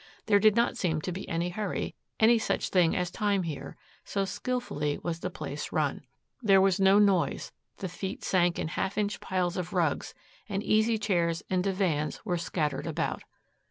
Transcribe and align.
There 0.25 0.39
did 0.39 0.55
not 0.55 0.77
seem 0.77 0.99
to 1.01 1.11
be 1.11 1.29
any 1.29 1.49
hurry, 1.49 1.93
any 2.19 2.39
such 2.39 2.69
thing 2.69 2.95
as 2.95 3.11
time 3.11 3.43
here, 3.43 3.75
so 4.03 4.25
skilfully 4.25 4.97
was 4.97 5.19
the 5.19 5.29
place 5.29 5.71
run. 5.71 6.01
There 6.41 6.59
was 6.59 6.79
no 6.79 6.97
noise; 6.97 7.51
the 7.77 7.87
feet 7.87 8.23
sank 8.23 8.57
in 8.57 8.69
half 8.69 8.97
inch 8.97 9.19
piles 9.19 9.57
of 9.57 9.73
rugs, 9.73 10.15
and 10.49 10.63
easy 10.63 10.97
chairs 10.97 11.43
and 11.51 11.63
divans 11.63 12.19
were 12.25 12.39
scattered 12.39 12.87
about. 12.87 13.21